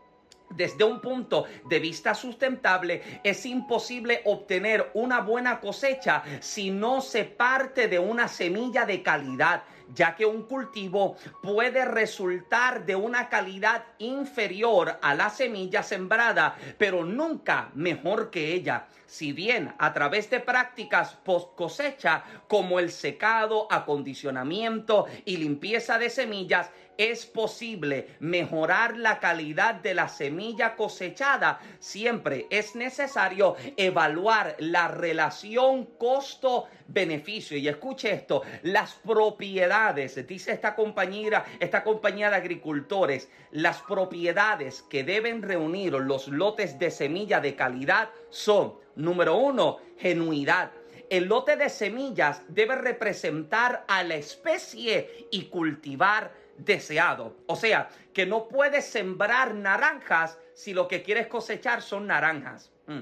Desde 0.54 0.84
un 0.84 1.00
punto 1.00 1.44
de 1.68 1.78
vista 1.78 2.14
sustentable, 2.14 3.20
es 3.24 3.46
imposible 3.46 4.22
obtener 4.24 4.90
una 4.94 5.20
buena 5.20 5.60
cosecha 5.60 6.22
si 6.40 6.70
no 6.70 7.00
se 7.00 7.24
parte 7.24 7.88
de 7.88 7.98
una 7.98 8.28
semilla 8.28 8.84
de 8.84 9.02
calidad, 9.02 9.62
ya 9.94 10.14
que 10.14 10.26
un 10.26 10.42
cultivo 10.42 11.16
puede 11.42 11.84
resultar 11.84 12.84
de 12.84 12.96
una 12.96 13.28
calidad 13.28 13.84
inferior 13.98 14.98
a 15.02 15.14
la 15.14 15.30
semilla 15.30 15.82
sembrada, 15.82 16.56
pero 16.78 17.04
nunca 17.04 17.70
mejor 17.74 18.30
que 18.30 18.54
ella. 18.54 18.86
Si 19.06 19.32
bien 19.32 19.74
a 19.78 19.92
través 19.92 20.30
de 20.30 20.40
prácticas 20.40 21.14
post 21.16 21.54
cosecha 21.54 22.24
como 22.48 22.78
el 22.78 22.90
secado, 22.90 23.68
acondicionamiento 23.70 25.06
y 25.26 25.36
limpieza 25.36 25.98
de 25.98 26.08
semillas, 26.08 26.70
es 26.96 27.26
posible 27.26 28.16
mejorar 28.20 28.96
la 28.96 29.18
calidad 29.18 29.74
de 29.76 29.94
la 29.94 30.08
semilla 30.08 30.76
cosechada, 30.76 31.60
siempre 31.78 32.46
es 32.50 32.74
necesario 32.74 33.56
evaluar 33.76 34.56
la 34.58 34.88
relación 34.88 35.86
costo-beneficio. 35.98 37.56
Y 37.56 37.68
escuche 37.68 38.12
esto, 38.12 38.42
las 38.62 38.94
propiedades, 38.94 40.26
dice 40.26 40.52
esta 40.52 40.74
compañera, 40.74 41.44
esta 41.60 41.82
compañía 41.82 42.30
de 42.30 42.36
agricultores, 42.36 43.28
las 43.50 43.82
propiedades 43.82 44.82
que 44.82 45.04
deben 45.04 45.42
reunir 45.42 45.92
los 45.92 46.28
lotes 46.28 46.78
de 46.78 46.90
semilla 46.90 47.40
de 47.40 47.56
calidad 47.56 48.10
son, 48.30 48.74
número 48.96 49.36
uno, 49.36 49.78
genuidad. 49.98 50.70
El 51.10 51.26
lote 51.26 51.56
de 51.56 51.68
semillas 51.68 52.42
debe 52.48 52.74
representar 52.74 53.84
a 53.86 54.02
la 54.02 54.14
especie 54.14 55.28
y 55.30 55.44
cultivar 55.44 56.32
deseado. 56.56 57.36
O 57.46 57.56
sea, 57.56 57.88
que 58.12 58.26
no 58.26 58.48
puedes 58.48 58.86
sembrar 58.86 59.54
naranjas 59.54 60.38
si 60.54 60.74
lo 60.74 60.88
que 60.88 61.02
quieres 61.02 61.26
cosechar 61.26 61.82
son 61.82 62.06
naranjas. 62.06 62.70
Mm. 62.86 63.00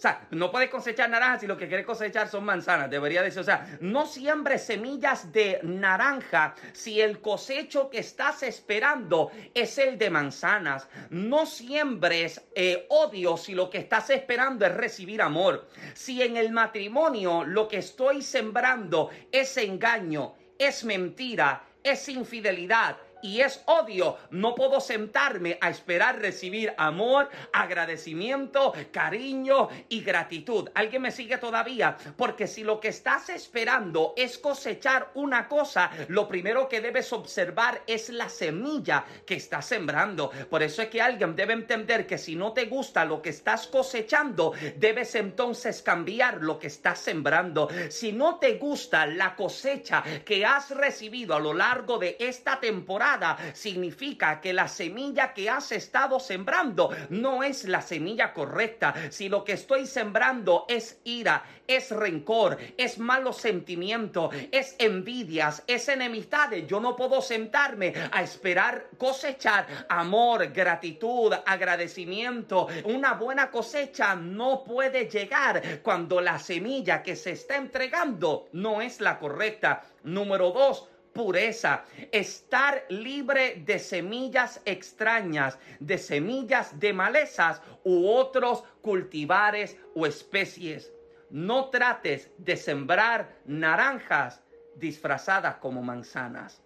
O 0.00 0.02
sea, 0.02 0.26
no 0.30 0.50
puedes 0.50 0.70
cosechar 0.70 1.10
naranjas 1.10 1.42
si 1.42 1.46
lo 1.46 1.58
que 1.58 1.68
quieres 1.68 1.84
cosechar 1.84 2.26
son 2.26 2.42
manzanas. 2.42 2.88
Debería 2.88 3.22
decir, 3.22 3.40
o 3.40 3.44
sea, 3.44 3.76
no 3.82 4.06
siembres 4.06 4.64
semillas 4.64 5.30
de 5.30 5.60
naranja 5.62 6.54
si 6.72 7.02
el 7.02 7.20
cosecho 7.20 7.90
que 7.90 7.98
estás 7.98 8.42
esperando 8.42 9.30
es 9.52 9.76
el 9.76 9.98
de 9.98 10.08
manzanas. 10.08 10.88
No 11.10 11.44
siembres 11.44 12.42
eh, 12.54 12.86
odio 12.88 13.36
si 13.36 13.54
lo 13.54 13.68
que 13.68 13.76
estás 13.76 14.08
esperando 14.08 14.64
es 14.64 14.74
recibir 14.74 15.20
amor. 15.20 15.68
Si 15.92 16.22
en 16.22 16.38
el 16.38 16.50
matrimonio 16.50 17.44
lo 17.44 17.68
que 17.68 17.76
estoy 17.76 18.22
sembrando 18.22 19.10
es 19.30 19.54
engaño, 19.58 20.32
es 20.58 20.82
mentira, 20.82 21.62
es 21.82 22.08
infidelidad, 22.08 22.96
y 23.22 23.40
es 23.40 23.62
odio, 23.66 24.16
no 24.30 24.54
puedo 24.54 24.80
sentarme 24.80 25.58
a 25.60 25.70
esperar 25.70 26.20
recibir 26.20 26.72
amor, 26.76 27.28
agradecimiento, 27.52 28.72
cariño 28.92 29.68
y 29.88 30.00
gratitud. 30.02 30.68
¿Alguien 30.74 31.02
me 31.02 31.10
sigue 31.10 31.38
todavía? 31.38 31.96
Porque 32.16 32.46
si 32.46 32.64
lo 32.64 32.80
que 32.80 32.88
estás 32.88 33.28
esperando 33.28 34.14
es 34.16 34.38
cosechar 34.38 35.10
una 35.14 35.48
cosa, 35.48 35.90
lo 36.08 36.28
primero 36.28 36.68
que 36.68 36.80
debes 36.80 37.12
observar 37.12 37.82
es 37.86 38.10
la 38.10 38.28
semilla 38.28 39.04
que 39.26 39.34
estás 39.34 39.66
sembrando. 39.66 40.30
Por 40.48 40.62
eso 40.62 40.82
es 40.82 40.88
que 40.88 41.02
alguien 41.02 41.36
debe 41.36 41.52
entender 41.52 42.06
que 42.06 42.18
si 42.18 42.36
no 42.36 42.52
te 42.52 42.66
gusta 42.66 43.04
lo 43.04 43.20
que 43.22 43.30
estás 43.30 43.66
cosechando, 43.66 44.52
debes 44.76 45.14
entonces 45.14 45.82
cambiar 45.82 46.42
lo 46.42 46.58
que 46.58 46.68
estás 46.68 46.98
sembrando. 46.98 47.68
Si 47.88 48.12
no 48.12 48.38
te 48.38 48.54
gusta 48.54 49.06
la 49.06 49.34
cosecha 49.36 50.02
que 50.24 50.44
has 50.44 50.70
recibido 50.70 51.34
a 51.34 51.40
lo 51.40 51.52
largo 51.52 51.98
de 51.98 52.16
esta 52.18 52.60
temporada, 52.60 53.09
significa 53.54 54.40
que 54.40 54.52
la 54.52 54.68
semilla 54.68 55.32
que 55.32 55.50
has 55.50 55.72
estado 55.72 56.20
sembrando 56.20 56.90
no 57.08 57.42
es 57.42 57.64
la 57.64 57.82
semilla 57.82 58.32
correcta. 58.32 58.94
Si 59.10 59.28
lo 59.28 59.44
que 59.44 59.52
estoy 59.52 59.86
sembrando 59.86 60.64
es 60.68 61.00
ira, 61.04 61.44
es 61.66 61.90
rencor, 61.90 62.58
es 62.76 62.98
malos 62.98 63.36
sentimientos, 63.36 64.34
es 64.50 64.76
envidias, 64.78 65.62
es 65.66 65.88
enemistades, 65.88 66.66
yo 66.66 66.80
no 66.80 66.96
puedo 66.96 67.20
sentarme 67.22 67.94
a 68.12 68.22
esperar 68.22 68.88
cosechar 68.98 69.86
amor, 69.88 70.52
gratitud, 70.52 71.32
agradecimiento. 71.46 72.68
Una 72.84 73.14
buena 73.14 73.50
cosecha 73.50 74.14
no 74.14 74.64
puede 74.64 75.08
llegar 75.08 75.80
cuando 75.82 76.20
la 76.20 76.38
semilla 76.38 77.02
que 77.02 77.16
se 77.16 77.32
está 77.32 77.56
entregando 77.56 78.48
no 78.52 78.80
es 78.80 79.00
la 79.00 79.18
correcta. 79.18 79.82
Número 80.02 80.50
dos, 80.50 80.88
pureza, 81.12 81.84
estar 82.12 82.84
libre 82.88 83.62
de 83.64 83.78
semillas 83.78 84.60
extrañas, 84.64 85.58
de 85.78 85.98
semillas 85.98 86.78
de 86.78 86.92
malezas 86.92 87.60
u 87.84 88.08
otros 88.08 88.64
cultivares 88.80 89.76
o 89.94 90.06
especies. 90.06 90.92
No 91.30 91.70
trates 91.70 92.30
de 92.38 92.56
sembrar 92.56 93.36
naranjas 93.44 94.42
disfrazadas 94.76 95.56
como 95.56 95.82
manzanas. 95.82 96.62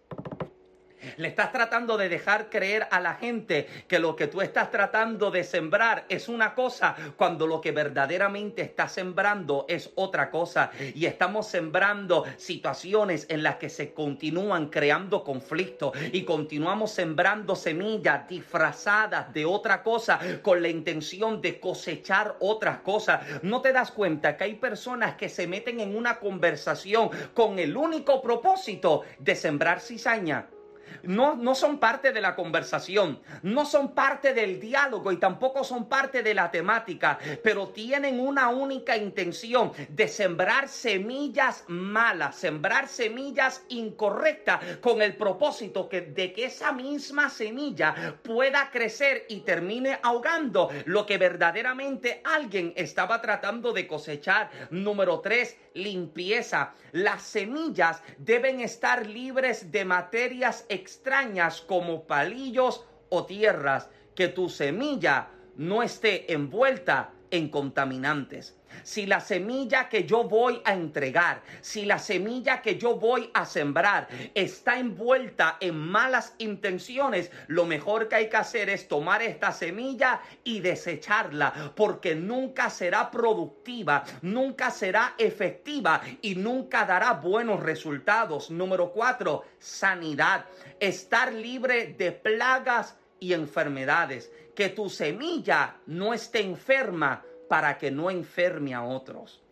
Le 1.16 1.28
estás 1.28 1.52
tratando 1.52 1.96
de 1.96 2.08
dejar 2.08 2.50
creer 2.50 2.86
a 2.90 3.00
la 3.00 3.14
gente 3.14 3.66
que 3.88 3.98
lo 3.98 4.16
que 4.16 4.26
tú 4.26 4.40
estás 4.40 4.70
tratando 4.70 5.30
de 5.30 5.44
sembrar 5.44 6.04
es 6.08 6.28
una 6.28 6.54
cosa 6.54 6.96
cuando 7.16 7.46
lo 7.46 7.60
que 7.60 7.72
verdaderamente 7.72 8.62
estás 8.62 8.92
sembrando 8.92 9.66
es 9.68 9.90
otra 9.94 10.30
cosa. 10.30 10.70
Y 10.94 11.06
estamos 11.06 11.46
sembrando 11.48 12.24
situaciones 12.36 13.26
en 13.28 13.42
las 13.42 13.56
que 13.56 13.68
se 13.68 13.92
continúan 13.92 14.68
creando 14.68 15.24
conflictos 15.24 15.92
y 16.12 16.24
continuamos 16.24 16.92
sembrando 16.92 17.56
semillas 17.56 18.28
disfrazadas 18.28 19.32
de 19.32 19.44
otra 19.44 19.82
cosa 19.82 20.18
con 20.42 20.62
la 20.62 20.68
intención 20.68 21.40
de 21.40 21.60
cosechar 21.60 22.36
otras 22.40 22.78
cosas. 22.78 23.42
¿No 23.42 23.60
te 23.60 23.72
das 23.72 23.90
cuenta 23.90 24.36
que 24.36 24.44
hay 24.44 24.54
personas 24.54 25.16
que 25.16 25.28
se 25.28 25.46
meten 25.46 25.80
en 25.80 25.96
una 25.96 26.18
conversación 26.18 27.10
con 27.34 27.58
el 27.58 27.76
único 27.76 28.22
propósito 28.22 29.02
de 29.18 29.34
sembrar 29.34 29.80
cizaña? 29.80 30.46
No, 31.02 31.36
no 31.36 31.54
son 31.54 31.78
parte 31.78 32.12
de 32.12 32.20
la 32.20 32.34
conversación, 32.34 33.20
no 33.42 33.64
son 33.64 33.94
parte 33.94 34.34
del 34.34 34.60
diálogo 34.60 35.12
y 35.12 35.16
tampoco 35.16 35.64
son 35.64 35.88
parte 35.88 36.22
de 36.22 36.34
la 36.34 36.50
temática, 36.50 37.18
pero 37.42 37.68
tienen 37.68 38.20
una 38.20 38.48
única 38.48 38.96
intención 38.96 39.72
de 39.88 40.08
sembrar 40.08 40.68
semillas 40.68 41.64
malas, 41.68 42.36
sembrar 42.36 42.88
semillas 42.88 43.64
incorrectas 43.68 44.60
con 44.80 45.02
el 45.02 45.16
propósito 45.16 45.88
que, 45.88 46.00
de 46.00 46.32
que 46.32 46.46
esa 46.46 46.72
misma 46.72 47.30
semilla 47.30 48.18
pueda 48.22 48.70
crecer 48.70 49.26
y 49.28 49.40
termine 49.40 49.98
ahogando 50.02 50.70
lo 50.86 51.06
que 51.06 51.18
verdaderamente 51.18 52.20
alguien 52.24 52.72
estaba 52.76 53.20
tratando 53.20 53.72
de 53.72 53.86
cosechar. 53.86 54.50
Número 54.70 55.20
tres, 55.20 55.56
limpieza. 55.74 56.72
Las 56.92 57.22
semillas 57.22 58.02
deben 58.18 58.60
estar 58.60 59.06
libres 59.06 59.70
de 59.70 59.84
materias 59.84 60.64
extrañas 60.68 61.60
como 61.60 62.04
palillos 62.04 62.84
o 63.10 63.26
tierras, 63.26 63.90
que 64.14 64.28
tu 64.28 64.48
semilla 64.48 65.28
no 65.56 65.82
esté 65.82 66.32
envuelta 66.32 67.12
en 67.34 67.48
contaminantes. 67.48 68.56
Si 68.84 69.06
la 69.06 69.18
semilla 69.18 69.88
que 69.88 70.04
yo 70.04 70.22
voy 70.22 70.60
a 70.64 70.72
entregar, 70.72 71.42
si 71.60 71.84
la 71.84 71.98
semilla 71.98 72.62
que 72.62 72.78
yo 72.78 72.96
voy 72.96 73.28
a 73.34 73.44
sembrar 73.44 74.06
está 74.34 74.78
envuelta 74.78 75.56
en 75.60 75.76
malas 75.76 76.34
intenciones, 76.38 77.32
lo 77.48 77.66
mejor 77.66 78.08
que 78.08 78.14
hay 78.16 78.28
que 78.28 78.36
hacer 78.36 78.70
es 78.70 78.86
tomar 78.86 79.20
esta 79.20 79.50
semilla 79.50 80.20
y 80.44 80.60
desecharla, 80.60 81.72
porque 81.74 82.14
nunca 82.14 82.70
será 82.70 83.10
productiva, 83.10 84.04
nunca 84.22 84.70
será 84.70 85.14
efectiva 85.18 86.00
y 86.22 86.36
nunca 86.36 86.84
dará 86.84 87.14
buenos 87.14 87.60
resultados. 87.60 88.48
Número 88.48 88.92
cuatro, 88.92 89.44
sanidad. 89.58 90.46
Estar 90.78 91.32
libre 91.32 91.94
de 91.98 92.12
plagas 92.12 92.96
y 93.18 93.32
enfermedades. 93.32 94.30
Que 94.54 94.68
tu 94.68 94.88
semilla 94.88 95.76
no 95.86 96.14
esté 96.14 96.40
enferma 96.40 97.22
para 97.48 97.76
que 97.78 97.90
no 97.90 98.10
enferme 98.10 98.74
a 98.74 98.84
otros. 98.84 99.42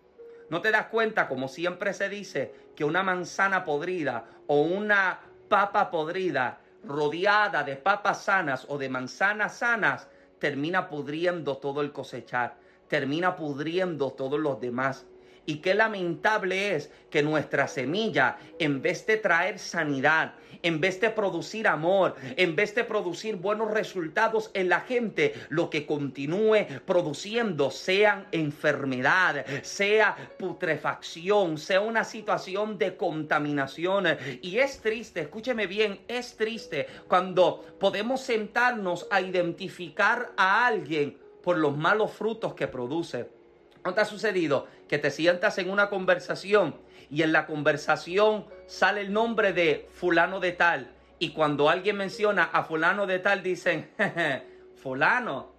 ¿No 0.49 0.61
te 0.61 0.71
das 0.71 0.87
cuenta, 0.87 1.29
como 1.29 1.49
siempre 1.49 1.95
se 1.95 2.09
dice, 2.09 2.55
que 2.77 2.85
una 2.85 3.03
manzana 3.03 3.65
podrida 3.65 4.27
o 4.47 4.63
una 4.63 5.21
papa 5.49 5.91
podrida 5.91 6.61
rodeada 6.85 7.63
de 7.63 7.77
papas 7.77 8.25
sanas 8.25 8.67
o 8.69 8.79
de 8.79 8.89
manzanas 8.89 9.59
sanas 9.59 10.09
termina 10.39 10.89
pudriendo 10.89 11.57
todo 11.57 11.81
el 11.81 11.93
cosechar, 11.93 12.57
termina 12.89 13.37
pudriendo 13.37 14.13
todos 14.13 14.39
los 14.39 14.61
demás? 14.61 15.07
Y 15.45 15.57
qué 15.57 15.75
lamentable 15.75 16.77
es 16.77 16.91
que 17.11 17.23
nuestra 17.23 17.67
semilla, 17.67 18.37
en 18.59 18.81
vez 18.81 19.07
de 19.07 19.17
traer 19.17 19.59
sanidad, 19.59 20.35
en 20.63 20.81
vez 20.81 21.01
de 21.01 21.11
producir 21.11 21.69
amor, 21.69 22.17
en 22.37 22.57
vez 22.57 22.75
de 22.75 22.85
producir 22.85 23.37
buenos 23.37 23.71
resultados 23.71 24.51
en 24.55 24.69
la 24.69 24.81
gente, 24.81 25.35
lo 25.49 25.71
que 25.71 25.87
continúe 25.87 26.67
produciendo 26.87 27.71
sean 27.71 28.27
enfermedad, 28.33 29.45
sea 29.63 30.17
putrefacción, 30.39 31.59
sea 31.59 31.81
una 31.81 32.05
situación 32.05 32.79
de 32.79 32.97
contaminación. 32.97 34.07
Y 34.41 34.59
es 34.59 34.81
triste, 34.81 35.21
escúcheme 35.21 35.67
bien, 35.67 36.01
es 36.09 36.37
triste 36.37 36.87
cuando 37.09 37.77
podemos 37.79 38.21
sentarnos 38.21 39.07
a 39.11 39.21
identificar 39.21 40.33
a 40.37 40.67
alguien 40.67 41.19
por 41.43 41.59
los 41.59 41.77
malos 41.77 42.13
frutos 42.13 42.55
que 42.55 42.69
produce 42.69 43.43
¿No 43.85 43.95
te 43.95 44.01
ha 44.01 44.05
sucedido 44.05 44.67
que 44.89 44.99
te 44.99 45.11
sientas 45.11 45.59
en 45.59 45.69
una 45.69 45.89
conversación 45.89 46.77
y 47.13 47.23
en 47.23 47.31
la 47.31 47.47
conversación 47.47 48.47
sale 48.67 49.03
el 49.03 49.13
nombre 49.13 49.53
de 49.53 49.87
fulano 49.93 50.41
de 50.41 50.53
tal. 50.53 50.91
Y 51.19 51.33
cuando 51.33 51.69
alguien 51.69 51.99
menciona 51.99 52.45
a 52.45 52.65
fulano 52.65 53.07
de 53.07 53.19
tal 53.19 53.43
dicen, 53.43 53.91
fulano, 54.83 55.53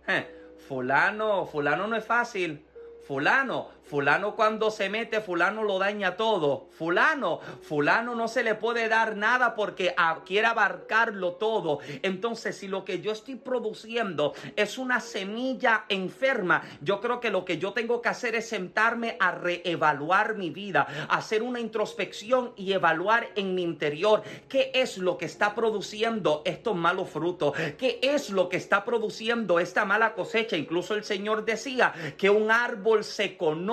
fulano, 0.67 1.45
fulano 1.45 1.85
no 1.85 1.95
es 1.95 2.03
fácil, 2.03 2.65
fulano, 3.05 3.69
fulano 3.85 4.35
cuando 4.35 4.71
se 4.71 4.89
mete, 4.89 5.21
fulano 5.21 5.63
lo 5.63 5.77
daña 5.77 6.15
todo, 6.15 6.67
fulano, 6.71 7.39
fulano 7.61 8.15
no 8.15 8.27
se 8.27 8.43
le 8.43 8.55
puede 8.55 8.87
dar 8.87 9.15
nada 9.15 9.55
porque 9.55 9.93
quiere 10.25 10.47
abarcarlo 10.47 11.33
todo. 11.33 11.79
Entonces, 12.01 12.57
si 12.57 12.67
lo 12.67 12.85
que 12.85 13.01
yo 13.01 13.11
estoy 13.11 13.35
produciendo 13.35 14.33
es 14.55 14.77
una 14.77 14.99
semilla 14.99 15.85
enferma, 15.89 16.63
yo 16.81 17.01
creo 17.01 17.19
que 17.19 17.29
lo 17.29 17.45
que 17.45 17.57
yo 17.57 17.73
tengo 17.73 18.01
que 18.01 18.09
hacer 18.09 18.35
es 18.35 18.47
sentarme 18.47 19.17
a 19.19 19.31
reevaluar 19.31 20.35
mi 20.35 20.49
vida, 20.49 20.87
hacer 21.09 21.43
una 21.43 21.59
introspección 21.59 22.53
y 22.55 22.73
evaluar 22.73 23.29
en 23.35 23.53
mi 23.53 23.63
interior 23.63 24.23
qué 24.47 24.71
es 24.73 24.97
lo 24.97 25.17
que 25.17 25.25
está 25.25 25.53
produciendo 25.53 26.41
estos 26.45 26.75
malos 26.75 27.09
frutos, 27.09 27.53
qué 27.77 27.99
es 28.01 28.29
lo 28.29 28.49
que 28.49 28.57
está 28.57 28.85
produciendo 28.85 29.59
esta 29.59 29.85
mala 29.85 30.13
cosecha. 30.13 30.55
Incluso 30.55 30.95
el 30.95 31.03
Señor 31.03 31.45
decía 31.45 31.93
que 32.17 32.29
un 32.29 32.49
árbol 32.49 33.03
se 33.03 33.37
conoce 33.37 33.72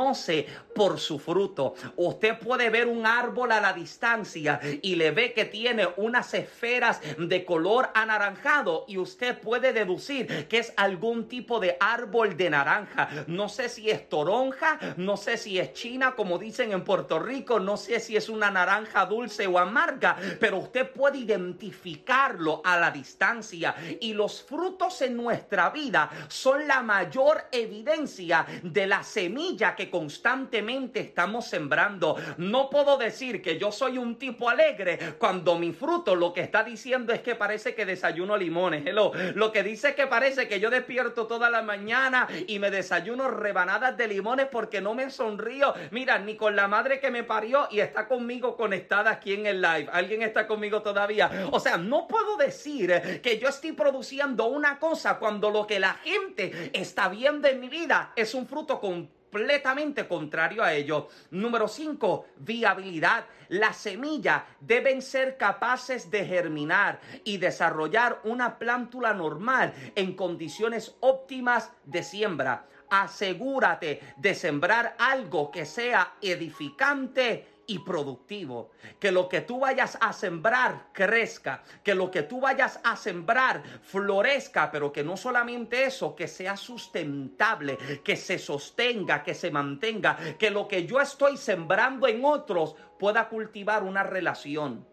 por 0.74 0.98
su 0.98 1.18
fruto. 1.18 1.74
Usted 1.96 2.38
puede 2.38 2.70
ver 2.70 2.86
un 2.86 3.06
árbol 3.06 3.52
a 3.52 3.60
la 3.60 3.72
distancia 3.72 4.58
y 4.82 4.94
le 4.94 5.10
ve 5.10 5.34
que 5.34 5.44
tiene 5.44 5.88
unas 5.96 6.32
esferas 6.32 7.00
de 7.18 7.44
color 7.44 7.90
anaranjado 7.94 8.86
y 8.88 8.96
usted 8.96 9.38
puede 9.38 9.72
deducir 9.72 10.48
que 10.48 10.58
es 10.58 10.72
algún 10.76 11.28
tipo 11.28 11.60
de 11.60 11.76
árbol 11.78 12.36
de 12.36 12.50
naranja. 12.50 13.08
No 13.26 13.48
sé 13.48 13.68
si 13.68 13.90
es 13.90 14.08
toronja, 14.08 14.78
no 14.96 15.16
sé 15.16 15.36
si 15.36 15.58
es 15.58 15.74
china, 15.74 16.14
como 16.16 16.38
dicen 16.38 16.72
en 16.72 16.82
Puerto 16.82 17.18
Rico, 17.18 17.60
no 17.60 17.76
sé 17.76 18.00
si 18.00 18.16
es 18.16 18.28
una 18.28 18.50
naranja 18.50 19.04
dulce 19.04 19.46
o 19.46 19.58
amarga, 19.58 20.16
pero 20.38 20.58
usted 20.58 20.90
puede 20.90 21.18
identificarlo 21.18 22.62
a 22.64 22.78
la 22.78 22.90
distancia 22.90 23.74
y 24.00 24.14
los 24.14 24.42
frutos 24.42 25.02
en 25.02 25.16
nuestra 25.16 25.70
vida 25.70 26.10
son 26.28 26.66
la 26.66 26.82
mayor 26.82 27.48
evidencia 27.52 28.46
de 28.62 28.86
la 28.86 29.02
semilla 29.02 29.74
que 29.76 29.89
constantemente 29.90 31.00
estamos 31.00 31.46
sembrando. 31.46 32.16
No 32.38 32.70
puedo 32.70 32.96
decir 32.96 33.42
que 33.42 33.58
yo 33.58 33.72
soy 33.72 33.98
un 33.98 34.16
tipo 34.16 34.48
alegre 34.48 34.98
cuando 35.18 35.58
mi 35.58 35.72
fruto 35.72 36.14
lo 36.14 36.32
que 36.32 36.40
está 36.40 36.64
diciendo 36.64 37.12
es 37.12 37.20
que 37.20 37.34
parece 37.34 37.74
que 37.74 37.86
desayuno 37.86 38.36
limones. 38.36 38.86
Hello. 38.86 39.12
Lo 39.34 39.52
que 39.52 39.62
dice 39.62 39.90
es 39.90 39.94
que 39.94 40.06
parece 40.06 40.48
que 40.48 40.60
yo 40.60 40.70
despierto 40.70 41.26
toda 41.26 41.50
la 41.50 41.62
mañana 41.62 42.28
y 42.46 42.58
me 42.58 42.70
desayuno 42.70 43.28
rebanadas 43.28 43.96
de 43.96 44.08
limones 44.08 44.46
porque 44.46 44.80
no 44.80 44.94
me 44.94 45.10
sonrío. 45.10 45.74
Mira, 45.90 46.18
ni 46.18 46.36
con 46.36 46.56
la 46.56 46.68
madre 46.68 47.00
que 47.00 47.10
me 47.10 47.24
parió 47.24 47.68
y 47.70 47.80
está 47.80 48.06
conmigo 48.06 48.56
conectada 48.56 49.10
aquí 49.10 49.34
en 49.34 49.46
el 49.46 49.60
live. 49.60 49.88
¿Alguien 49.92 50.22
está 50.22 50.46
conmigo 50.46 50.82
todavía? 50.82 51.48
O 51.50 51.60
sea, 51.60 51.76
no 51.76 52.06
puedo 52.06 52.36
decir 52.36 53.20
que 53.22 53.38
yo 53.38 53.48
estoy 53.48 53.72
produciendo 53.72 54.46
una 54.46 54.78
cosa 54.78 55.18
cuando 55.18 55.50
lo 55.50 55.66
que 55.66 55.80
la 55.80 55.94
gente 55.94 56.70
está 56.72 57.08
viendo 57.08 57.48
en 57.48 57.60
mi 57.60 57.68
vida 57.68 58.12
es 58.16 58.34
un 58.34 58.46
fruto 58.46 58.80
completamente 59.30 60.08
contrario 60.08 60.62
a 60.62 60.74
ello. 60.74 61.08
Número 61.30 61.68
5, 61.68 62.26
viabilidad. 62.38 63.26
Las 63.48 63.76
semillas 63.76 64.42
deben 64.60 65.02
ser 65.02 65.36
capaces 65.36 66.10
de 66.10 66.24
germinar 66.26 67.00
y 67.24 67.38
desarrollar 67.38 68.20
una 68.24 68.58
plántula 68.58 69.14
normal 69.14 69.72
en 69.94 70.14
condiciones 70.14 70.96
óptimas 71.00 71.72
de 71.84 72.02
siembra. 72.02 72.66
Asegúrate 72.90 74.00
de 74.16 74.34
sembrar 74.34 74.96
algo 74.98 75.52
que 75.52 75.64
sea 75.64 76.14
edificante 76.20 77.59
y 77.70 77.78
productivo. 77.78 78.72
Que 78.98 79.12
lo 79.12 79.28
que 79.28 79.42
tú 79.42 79.60
vayas 79.60 79.96
a 80.00 80.12
sembrar 80.12 80.88
crezca, 80.92 81.62
que 81.84 81.94
lo 81.94 82.10
que 82.10 82.24
tú 82.24 82.40
vayas 82.40 82.80
a 82.82 82.96
sembrar 82.96 83.62
florezca, 83.82 84.72
pero 84.72 84.90
que 84.90 85.04
no 85.04 85.16
solamente 85.16 85.84
eso, 85.84 86.16
que 86.16 86.26
sea 86.26 86.56
sustentable, 86.56 87.78
que 88.02 88.16
se 88.16 88.40
sostenga, 88.40 89.22
que 89.22 89.34
se 89.34 89.52
mantenga, 89.52 90.16
que 90.36 90.50
lo 90.50 90.66
que 90.66 90.84
yo 90.84 91.00
estoy 91.00 91.36
sembrando 91.36 92.08
en 92.08 92.24
otros 92.24 92.74
pueda 92.98 93.28
cultivar 93.28 93.84
una 93.84 94.02
relación, 94.02 94.84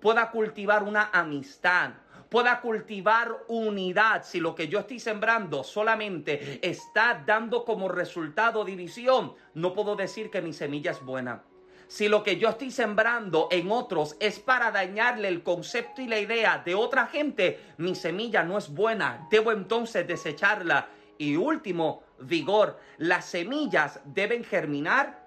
pueda 0.00 0.30
cultivar 0.30 0.84
una 0.84 1.10
amistad, 1.12 1.94
pueda 2.28 2.60
cultivar 2.60 3.44
unidad. 3.48 4.22
Si 4.22 4.38
lo 4.38 4.54
que 4.54 4.68
yo 4.68 4.78
estoy 4.78 5.00
sembrando 5.00 5.64
solamente 5.64 6.60
está 6.62 7.24
dando 7.26 7.64
como 7.64 7.88
resultado 7.88 8.64
división, 8.64 9.34
no 9.54 9.74
puedo 9.74 9.96
decir 9.96 10.30
que 10.30 10.40
mi 10.40 10.52
semilla 10.52 10.92
es 10.92 11.04
buena. 11.04 11.42
Si 11.90 12.06
lo 12.08 12.22
que 12.22 12.36
yo 12.36 12.50
estoy 12.50 12.70
sembrando 12.70 13.48
en 13.50 13.72
otros 13.72 14.16
es 14.20 14.38
para 14.38 14.70
dañarle 14.70 15.26
el 15.26 15.42
concepto 15.42 16.00
y 16.00 16.06
la 16.06 16.20
idea 16.20 16.62
de 16.64 16.76
otra 16.76 17.08
gente, 17.08 17.58
mi 17.78 17.96
semilla 17.96 18.44
no 18.44 18.58
es 18.58 18.68
buena. 18.68 19.26
Debo 19.28 19.50
entonces 19.50 20.06
desecharla. 20.06 20.86
Y 21.18 21.34
último, 21.34 22.04
vigor. 22.20 22.78
Las 22.98 23.24
semillas 23.24 23.98
deben 24.04 24.44
germinar 24.44 25.20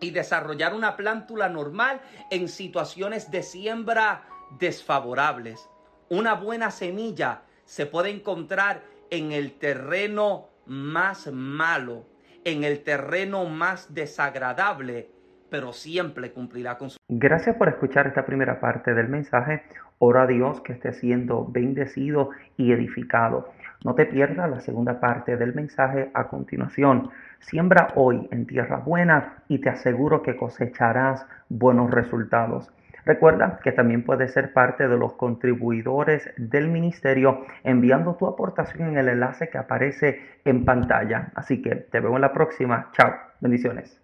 y 0.00 0.10
desarrollar 0.10 0.74
una 0.74 0.96
plántula 0.96 1.48
normal 1.48 2.00
en 2.32 2.48
situaciones 2.48 3.30
de 3.30 3.44
siembra 3.44 4.24
desfavorables. 4.58 5.70
Una 6.08 6.34
buena 6.34 6.72
semilla 6.72 7.42
se 7.64 7.86
puede 7.86 8.10
encontrar 8.10 8.82
en 9.10 9.30
el 9.30 9.52
terreno 9.52 10.48
más 10.66 11.28
malo, 11.28 12.06
en 12.42 12.64
el 12.64 12.82
terreno 12.82 13.44
más 13.44 13.94
desagradable 13.94 15.16
pero 15.50 15.72
siempre 15.72 16.32
cumplirá 16.32 16.78
con 16.78 16.90
su... 16.90 16.98
Gracias 17.08 17.56
por 17.56 17.68
escuchar 17.68 18.06
esta 18.06 18.26
primera 18.26 18.60
parte 18.60 18.94
del 18.94 19.08
mensaje. 19.08 19.62
Ora 19.98 20.22
a 20.22 20.26
Dios 20.26 20.60
que 20.60 20.72
esté 20.72 20.92
siendo 20.92 21.46
bendecido 21.46 22.30
y 22.56 22.72
edificado. 22.72 23.52
No 23.84 23.94
te 23.94 24.06
pierdas 24.06 24.50
la 24.50 24.60
segunda 24.60 24.98
parte 25.00 25.36
del 25.36 25.54
mensaje 25.54 26.10
a 26.12 26.28
continuación. 26.28 27.10
Siembra 27.40 27.88
hoy 27.94 28.28
en 28.32 28.46
tierra 28.46 28.78
buena 28.78 29.42
y 29.48 29.58
te 29.58 29.70
aseguro 29.70 30.22
que 30.22 30.36
cosecharás 30.36 31.26
buenos 31.48 31.90
resultados. 31.90 32.72
Recuerda 33.08 33.58
que 33.62 33.72
también 33.72 34.04
puedes 34.04 34.34
ser 34.34 34.52
parte 34.52 34.86
de 34.86 34.98
los 34.98 35.14
contribuidores 35.14 36.30
del 36.36 36.68
ministerio 36.68 37.46
enviando 37.64 38.16
tu 38.16 38.26
aportación 38.26 38.88
en 38.90 38.98
el 38.98 39.08
enlace 39.08 39.48
que 39.48 39.56
aparece 39.56 40.20
en 40.44 40.66
pantalla. 40.66 41.30
Así 41.34 41.62
que 41.62 41.74
te 41.74 42.00
veo 42.00 42.16
en 42.16 42.20
la 42.20 42.34
próxima. 42.34 42.90
Chao. 42.92 43.14
Bendiciones. 43.40 43.96